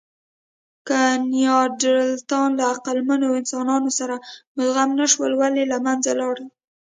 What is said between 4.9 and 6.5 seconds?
نهشول، ولې له منځه لاړل؟